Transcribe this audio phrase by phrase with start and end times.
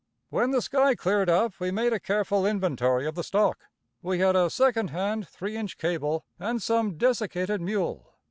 [0.31, 3.59] "When the sky cleared up, we made a careful inventory of the stock.
[4.01, 8.15] "We had a second hand three inch cable and some desiccated mule.